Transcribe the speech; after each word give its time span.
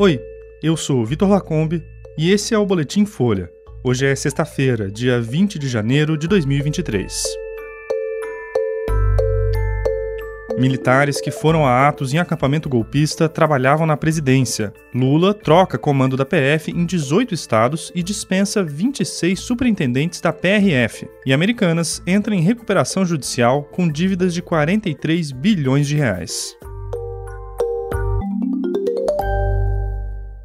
Oi, 0.00 0.18
eu 0.62 0.78
sou 0.78 1.04
Vitor 1.04 1.28
Lacombe 1.28 1.84
e 2.16 2.30
esse 2.30 2.54
é 2.54 2.58
o 2.58 2.64
Boletim 2.64 3.04
Folha. 3.04 3.50
Hoje 3.84 4.06
é 4.06 4.16
sexta-feira, 4.16 4.90
dia 4.90 5.20
20 5.20 5.58
de 5.58 5.68
janeiro 5.68 6.16
de 6.16 6.26
2023. 6.26 7.22
Militares 10.58 11.20
que 11.20 11.30
foram 11.30 11.66
a 11.66 11.86
atos 11.86 12.14
em 12.14 12.18
acampamento 12.18 12.66
golpista 12.66 13.28
trabalhavam 13.28 13.86
na 13.86 13.94
presidência. 13.94 14.72
Lula 14.94 15.34
troca 15.34 15.76
comando 15.76 16.16
da 16.16 16.24
PF 16.24 16.70
em 16.70 16.86
18 16.86 17.34
estados 17.34 17.92
e 17.94 18.02
dispensa 18.02 18.64
26 18.64 19.38
superintendentes 19.38 20.18
da 20.22 20.32
PRF. 20.32 21.06
E 21.26 21.32
Americanas 21.34 22.02
entra 22.06 22.34
em 22.34 22.40
recuperação 22.40 23.04
judicial 23.04 23.64
com 23.64 23.86
dívidas 23.86 24.32
de 24.32 24.40
43 24.40 25.30
bilhões 25.30 25.86
de 25.86 25.96
reais. 25.96 26.56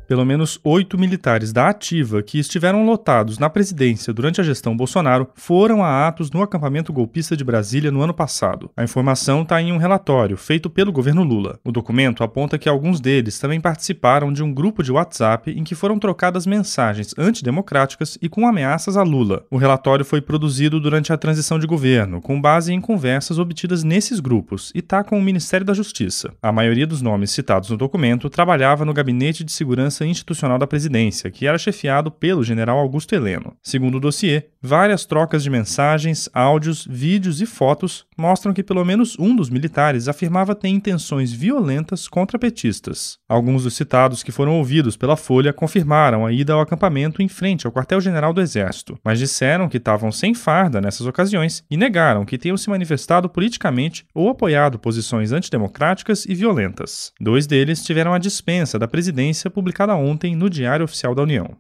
Pelo 0.08 0.24
menos 0.24 0.60
oito 0.64 1.00
militares 1.00 1.52
da 1.52 1.70
Ativa 1.70 2.22
que 2.22 2.38
estiveram 2.38 2.86
lotados 2.86 3.40
na 3.40 3.50
presidência 3.50 4.14
durante 4.14 4.40
a 4.40 4.44
gestão 4.44 4.78
Bolsonaro 4.78 5.28
foram 5.34 5.84
a 5.84 6.08
atos 6.08 6.30
no 6.30 6.44
acampamento 6.44 6.94
golpista 6.94 7.36
de 7.36 7.44
Brasília 7.44 7.92
no 7.92 8.02
ano 8.02 8.14
passado. 8.14 8.70
A 8.78 8.84
informação 8.84 9.42
está 9.42 9.60
em 9.60 9.72
um 9.72 9.78
relatório 9.78 10.38
feito 10.38 10.70
pelo 10.70 10.92
governo 10.92 11.24
Lula. 11.24 11.60
O 11.64 11.72
documento 11.72 12.24
aponta 12.24 12.58
que 12.58 12.70
alguns 12.70 13.00
deles 13.00 13.40
também 13.40 13.60
participaram 13.60 14.32
de 14.32 14.44
um 14.44 14.54
grupo 14.54 14.84
de 14.84 14.92
WhatsApp 14.92 15.52
em 15.52 15.64
que 15.64 15.74
foram 15.74 15.98
trocadas 15.98 16.46
mensagens 16.46 17.16
antidemocráticas 17.18 18.18
e 18.22 18.30
com 18.30 18.48
ameaças 18.48 18.98
a 18.98 19.04
Lula. 19.04 19.44
O 19.50 19.58
relatório 19.58 20.06
foi 20.06 20.22
produzido 20.22 20.80
durante 20.80 21.12
a 21.12 21.18
transição 21.18 21.58
de 21.58 21.66
governo, 21.66 22.22
com 22.22 22.40
base 22.40 22.72
em 22.72 22.80
conversas 22.80 23.40
obtidas 23.40 23.84
nesses 23.84 24.20
grupos, 24.20 24.72
e 24.76 24.80
está 24.80 25.04
com 25.04 25.18
o 25.18 25.22
Ministério 25.22 25.66
da 25.66 25.74
Justiça. 25.74 26.32
A 26.42 26.52
maioria 26.52 26.86
dos 26.86 27.02
nomes 27.02 27.32
citados 27.32 27.72
no 27.72 27.78
documento 27.78 28.30
trabalhava 28.30 28.86
no 28.86 28.94
Gabinete 28.94 29.44
de 29.44 29.52
Segurança 29.52 29.95
Segurança 29.96 30.06
Institucional 30.06 30.58
da 30.58 30.68
Presidência, 30.68 31.32
que 31.32 31.48
era 31.48 31.58
chefiado 31.58 32.12
pelo 32.12 32.44
general 32.44 32.78
Augusto 32.80 33.14
Heleno. 33.14 33.56
Segundo 33.64 33.96
o 33.96 34.00
dossiê, 34.00 34.44
várias 34.62 35.06
trocas 35.06 35.44
de 35.44 35.50
mensagens, 35.50 36.30
áudios, 36.34 36.86
vídeos 36.90 37.40
e 37.40 37.46
fotos 37.46 38.06
mostram 38.18 38.54
que 38.54 38.64
pelo 38.64 38.84
menos 38.84 39.18
um 39.20 39.36
dos 39.36 39.50
militares 39.50 40.08
afirmava 40.08 40.56
ter 40.56 40.70
intenções 40.70 41.32
violentas 41.32 42.08
contra 42.08 42.40
petistas. 42.40 43.18
Alguns 43.28 43.64
dos 43.64 43.76
citados 43.76 44.24
que 44.24 44.32
foram 44.32 44.58
ouvidos 44.58 44.98
pela 44.98 45.16
Folha 45.16 45.54
confirmaram 45.54 46.26
a 46.26 46.32
ida 46.32 46.54
ao 46.54 46.62
acampamento 46.62 47.22
em 47.22 47.28
frente 47.28 47.66
ao 47.66 47.72
quartel-general 47.72 48.34
do 48.34 48.42
Exército, 48.42 48.98
mas 49.04 49.20
disseram 49.20 49.70
que 49.70 49.78
estavam 49.78 50.12
sem 50.12 50.34
farda 50.34 50.82
nessas 50.82 51.06
ocasiões 51.06 51.64
e 51.70 51.78
negaram 51.78 52.26
que 52.26 52.38
tenham 52.38 52.58
se 52.58 52.70
manifestado 52.70 53.30
politicamente 53.30 54.06
ou 54.14 54.30
apoiado 54.30 54.80
posições 54.80 55.32
antidemocráticas 55.32 56.26
e 56.26 56.34
violentas. 56.34 57.12
Dois 57.20 57.48
deles 57.48 57.84
tiveram 57.84 58.14
a 58.14 58.20
dispensa 58.20 58.80
da 58.80 58.88
presidência 58.88 59.50
publicada 59.50 59.85
publicada 59.86 59.96
ontem 59.96 60.36
no 60.36 60.50
Diário 60.50 60.86
Oficial 60.86 61.14
da 61.14 61.22
União. 61.22 61.56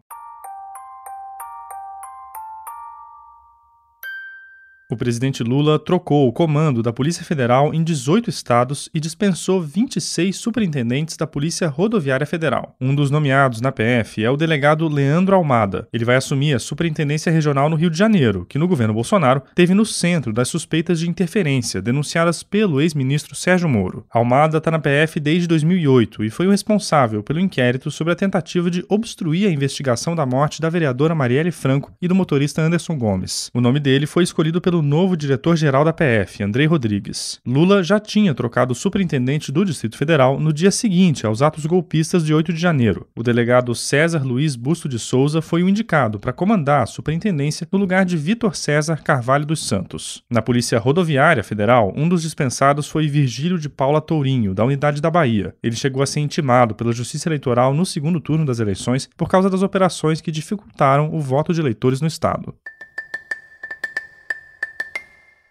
O 4.87 4.95
presidente 4.95 5.41
Lula 5.41 5.79
trocou 5.79 6.27
o 6.27 6.31
comando 6.31 6.83
da 6.83 6.93
Polícia 6.93 7.25
Federal 7.25 7.73
em 7.73 7.83
18 7.83 8.29
estados 8.29 8.87
e 8.93 8.99
dispensou 8.99 9.59
26 9.59 10.35
superintendentes 10.35 11.17
da 11.17 11.25
Polícia 11.25 11.67
Rodoviária 11.67 12.27
Federal. 12.27 12.75
Um 12.79 12.93
dos 12.93 13.09
nomeados 13.09 13.61
na 13.61 13.71
PF 13.71 14.23
é 14.23 14.29
o 14.29 14.37
delegado 14.37 14.87
Leandro 14.87 15.35
Almada. 15.35 15.87
Ele 15.91 16.05
vai 16.05 16.17
assumir 16.17 16.53
a 16.53 16.59
Superintendência 16.59 17.31
Regional 17.31 17.67
no 17.67 17.75
Rio 17.75 17.89
de 17.89 17.97
Janeiro, 17.97 18.45
que 18.47 18.59
no 18.59 18.67
governo 18.67 18.93
Bolsonaro 18.93 19.41
teve 19.55 19.73
no 19.73 19.87
centro 19.87 20.31
das 20.31 20.49
suspeitas 20.49 20.99
de 20.99 21.09
interferência 21.09 21.81
denunciadas 21.81 22.43
pelo 22.43 22.79
ex-ministro 22.79 23.33
Sérgio 23.33 23.67
Moro. 23.67 24.05
Almada 24.11 24.59
está 24.59 24.69
na 24.69 24.77
PF 24.77 25.19
desde 25.19 25.47
2008 25.47 26.23
e 26.23 26.29
foi 26.29 26.45
o 26.45 26.51
responsável 26.51 27.23
pelo 27.23 27.39
inquérito 27.39 27.89
sobre 27.89 28.13
a 28.13 28.15
tentativa 28.15 28.69
de 28.69 28.85
obstruir 28.87 29.47
a 29.47 29.51
investigação 29.51 30.15
da 30.15 30.27
morte 30.27 30.61
da 30.61 30.69
vereadora 30.69 31.15
Marielle 31.15 31.51
Franco 31.51 31.91
e 31.99 32.07
do 32.07 32.13
motorista 32.13 32.61
Anderson 32.61 32.95
Gomes. 32.99 33.49
O 33.51 33.59
nome 33.59 33.79
dele 33.79 34.05
foi 34.05 34.23
escolhido 34.23 34.61
pelo 34.61 34.74
novo 34.81 35.15
diretor-geral 35.15 35.83
da 35.83 35.93
PF, 35.93 36.43
Andrei 36.43 36.65
Rodrigues. 36.65 37.39
Lula 37.45 37.83
já 37.83 37.99
tinha 37.99 38.33
trocado 38.33 38.73
o 38.73 38.75
superintendente 38.75 39.51
do 39.51 39.65
Distrito 39.65 39.97
Federal 39.97 40.39
no 40.39 40.53
dia 40.53 40.71
seguinte 40.71 41.25
aos 41.25 41.41
atos 41.41 41.65
golpistas 41.65 42.25
de 42.25 42.33
8 42.33 42.53
de 42.53 42.59
janeiro. 42.59 43.07
O 43.15 43.23
delegado 43.23 43.73
César 43.73 44.23
Luiz 44.23 44.55
Busto 44.55 44.89
de 44.89 44.99
Souza 44.99 45.41
foi 45.41 45.63
o 45.63 45.69
indicado 45.69 46.19
para 46.19 46.33
comandar 46.33 46.83
a 46.83 46.85
superintendência 46.85 47.67
no 47.71 47.77
lugar 47.77 48.05
de 48.05 48.17
Vitor 48.17 48.55
César 48.55 49.01
Carvalho 49.03 49.45
dos 49.45 49.65
Santos. 49.65 50.23
Na 50.29 50.41
Polícia 50.41 50.79
Rodoviária 50.79 51.43
Federal, 51.43 51.93
um 51.95 52.07
dos 52.07 52.21
dispensados 52.21 52.87
foi 52.87 53.07
Virgílio 53.07 53.57
de 53.57 53.69
Paula 53.69 54.01
Tourinho, 54.01 54.53
da 54.53 54.65
Unidade 54.65 55.01
da 55.01 55.09
Bahia. 55.09 55.55
Ele 55.63 55.75
chegou 55.75 56.03
a 56.03 56.05
ser 56.05 56.19
intimado 56.19 56.75
pela 56.75 56.93
Justiça 56.93 57.29
Eleitoral 57.29 57.73
no 57.73 57.85
segundo 57.85 58.19
turno 58.19 58.45
das 58.45 58.59
eleições 58.59 59.09
por 59.15 59.29
causa 59.29 59.49
das 59.49 59.61
operações 59.61 60.21
que 60.21 60.31
dificultaram 60.31 61.13
o 61.13 61.19
voto 61.19 61.53
de 61.53 61.61
eleitores 61.61 62.01
no 62.01 62.07
estado. 62.07 62.53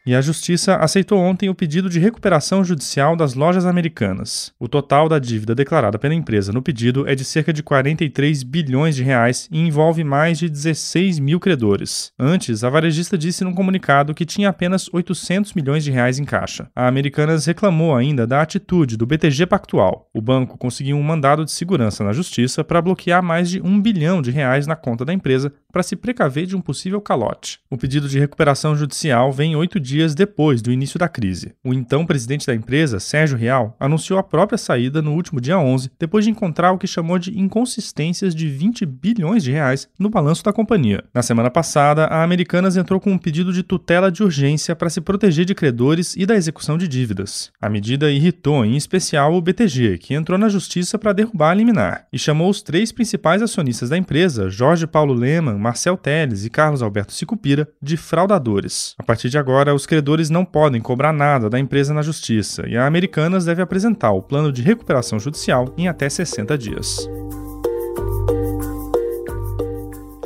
E 0.06 0.14
a 0.14 0.20
Justiça 0.20 0.76
aceitou 0.76 1.18
ontem 1.18 1.48
o 1.48 1.54
pedido 1.54 1.88
de 1.88 1.98
recuperação 1.98 2.62
judicial 2.62 3.16
das 3.16 3.32
lojas 3.32 3.64
americanas. 3.64 4.52
O 4.60 4.68
total 4.68 5.08
da 5.08 5.18
dívida 5.18 5.54
declarada 5.54 5.98
pela 5.98 6.12
empresa 6.12 6.52
no 6.52 6.60
pedido 6.60 7.08
é 7.08 7.14
de 7.14 7.24
cerca 7.24 7.54
de 7.54 7.62
43 7.62 8.42
bilhões 8.42 8.94
de 8.94 9.02
reais 9.02 9.48
e 9.50 9.58
envolve 9.58 10.04
mais 10.04 10.38
de 10.38 10.50
16 10.50 11.18
mil 11.18 11.40
credores. 11.40 12.12
Antes, 12.18 12.62
a 12.62 12.68
varejista 12.68 13.16
disse 13.16 13.44
num 13.44 13.54
comunicado 13.54 14.12
que 14.12 14.26
tinha 14.26 14.50
apenas 14.50 14.92
800 14.92 15.54
milhões 15.54 15.82
de 15.82 15.90
reais 15.90 16.18
em 16.18 16.24
caixa. 16.24 16.68
A 16.76 16.86
Americanas 16.86 17.46
reclamou 17.46 17.96
ainda 17.96 18.26
da 18.26 18.42
atitude 18.42 18.98
do 18.98 19.06
BTG 19.06 19.46
Pactual. 19.46 20.10
O 20.12 20.20
banco 20.20 20.58
conseguiu 20.58 20.98
um 20.98 21.02
mandado 21.02 21.46
de 21.46 21.50
segurança 21.50 22.04
na 22.04 22.12
Justiça 22.12 22.62
para 22.62 22.82
bloquear 22.82 23.22
mais 23.22 23.48
de 23.48 23.58
um 23.62 23.80
bilhão 23.80 24.20
de 24.20 24.30
reais 24.30 24.66
na 24.66 24.76
conta 24.76 25.02
da 25.02 25.14
empresa 25.14 25.50
para 25.74 25.82
se 25.82 25.96
precaver 25.96 26.46
de 26.46 26.54
um 26.54 26.60
possível 26.60 27.00
calote. 27.00 27.58
O 27.68 27.76
pedido 27.76 28.08
de 28.08 28.16
recuperação 28.16 28.76
judicial 28.76 29.32
vem 29.32 29.56
oito 29.56 29.80
dias 29.80 30.14
depois 30.14 30.62
do 30.62 30.70
início 30.70 31.00
da 31.00 31.08
crise. 31.08 31.52
O 31.64 31.74
então 31.74 32.06
presidente 32.06 32.46
da 32.46 32.54
empresa, 32.54 33.00
Sérgio 33.00 33.36
Real, 33.36 33.76
anunciou 33.80 34.16
a 34.16 34.22
própria 34.22 34.56
saída 34.56 35.02
no 35.02 35.12
último 35.12 35.40
dia 35.40 35.58
11, 35.58 35.90
depois 35.98 36.24
de 36.24 36.30
encontrar 36.30 36.70
o 36.70 36.78
que 36.78 36.86
chamou 36.86 37.18
de 37.18 37.36
inconsistências 37.36 38.36
de 38.36 38.48
20 38.48 38.86
bilhões 38.86 39.42
de 39.42 39.50
reais 39.50 39.88
no 39.98 40.08
balanço 40.08 40.44
da 40.44 40.52
companhia. 40.52 41.02
Na 41.12 41.24
semana 41.24 41.50
passada, 41.50 42.04
a 42.04 42.22
Americanas 42.22 42.76
entrou 42.76 43.00
com 43.00 43.10
um 43.10 43.18
pedido 43.18 43.52
de 43.52 43.64
tutela 43.64 44.12
de 44.12 44.22
urgência 44.22 44.76
para 44.76 44.88
se 44.88 45.00
proteger 45.00 45.44
de 45.44 45.56
credores 45.56 46.14
e 46.16 46.24
da 46.24 46.36
execução 46.36 46.78
de 46.78 46.86
dívidas. 46.86 47.50
A 47.60 47.68
medida 47.68 48.12
irritou 48.12 48.64
em 48.64 48.76
especial 48.76 49.34
o 49.34 49.40
BTG, 49.40 49.98
que 49.98 50.14
entrou 50.14 50.38
na 50.38 50.48
justiça 50.48 50.96
para 50.96 51.12
derrubar 51.12 51.50
a 51.50 51.54
liminar, 51.54 52.06
e 52.12 52.18
chamou 52.18 52.48
os 52.48 52.62
três 52.62 52.92
principais 52.92 53.42
acionistas 53.42 53.88
da 53.88 53.98
empresa, 53.98 54.48
Jorge 54.48 54.86
Paulo 54.86 55.12
Leman, 55.12 55.63
Marcel 55.64 55.96
Teles 55.96 56.44
e 56.44 56.50
Carlos 56.50 56.82
Alberto 56.82 57.14
Sicupira, 57.14 57.66
de 57.80 57.96
fraudadores. 57.96 58.94
A 58.98 59.02
partir 59.02 59.30
de 59.30 59.38
agora, 59.38 59.74
os 59.74 59.86
credores 59.86 60.28
não 60.28 60.44
podem 60.44 60.78
cobrar 60.78 61.10
nada 61.10 61.48
da 61.48 61.58
empresa 61.58 61.94
na 61.94 62.02
justiça 62.02 62.68
e 62.68 62.76
a 62.76 62.86
Americanas 62.86 63.46
deve 63.46 63.62
apresentar 63.62 64.12
o 64.12 64.20
plano 64.20 64.52
de 64.52 64.60
recuperação 64.60 65.18
judicial 65.18 65.72
em 65.78 65.88
até 65.88 66.06
60 66.06 66.58
dias. 66.58 67.08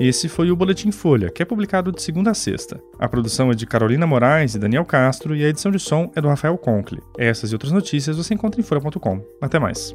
Esse 0.01 0.29
foi 0.29 0.51
o 0.51 0.57
Boletim 0.57 0.91
Folha, 0.91 1.31
que 1.31 1.43
é 1.43 1.47
publicado 1.47 1.93
de 1.93 2.03
segunda 2.03 2.33
a 2.33 2.35
sexta. 2.35 2.81
A 2.99 3.09
produção 3.09 3.53
é 3.53 3.55
de 3.55 3.67
Carolina 3.67 4.07
Moraes 4.07 4.57
e 4.57 4.59
Daniel 4.59 4.85
Castro 4.85 5.37
e 5.37 5.45
a 5.45 5.49
edição 5.49 5.71
de 5.71 5.79
som 5.79 6.11
é 6.17 6.21
do 6.21 6.29
Rafael 6.29 6.59
Conkle. 6.59 7.03
Essas 7.17 7.51
e 7.51 7.55
outras 7.55 7.73
notícias 7.73 8.17
você 8.17 8.35
encontra 8.35 8.61
em 8.61 8.65
folha.com. 8.65 9.25
Até 9.41 9.59
mais. 9.61 9.95